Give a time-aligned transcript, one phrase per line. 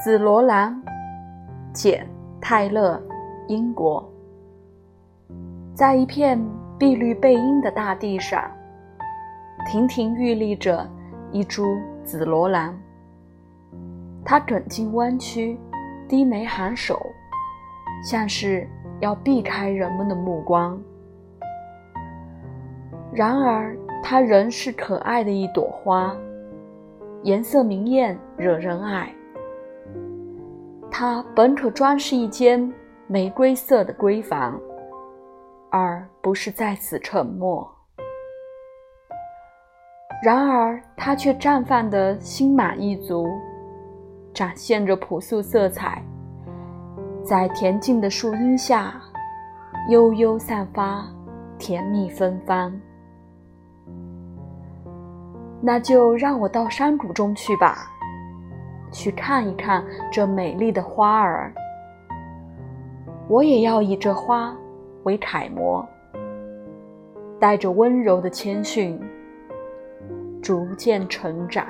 [0.00, 0.82] 紫罗兰，
[1.72, 2.04] 简·
[2.40, 3.00] 泰勒，
[3.46, 4.04] 英国。
[5.74, 6.42] 在一片
[6.76, 8.50] 碧绿背阴的大地上，
[9.70, 10.84] 亭亭玉立着
[11.30, 12.76] 一株紫罗兰。
[14.24, 15.56] 它梗茎弯曲，
[16.08, 16.98] 低眉含首，
[18.02, 18.66] 像是
[18.98, 20.80] 要避开人们的目光。
[23.12, 26.16] 然而，它仍是可爱的一朵花，
[27.22, 29.14] 颜色明艳，惹人爱。
[30.94, 32.70] 它本可装饰一间
[33.06, 34.60] 玫瑰色的闺房，
[35.70, 37.66] 而不是在此沉默。
[40.22, 43.26] 然而，它却绽放得心满意足，
[44.34, 46.04] 展现着朴素色彩，
[47.24, 49.00] 在恬静的树荫下，
[49.88, 51.06] 悠悠散发
[51.58, 52.70] 甜蜜芬芳。
[55.62, 57.88] 那就让我到山谷中去吧。
[58.92, 59.82] 去看一看
[60.12, 61.52] 这美丽的花儿，
[63.26, 64.54] 我也要以这花
[65.04, 65.84] 为楷模，
[67.40, 69.00] 带着温柔的谦逊，
[70.42, 71.66] 逐渐成长。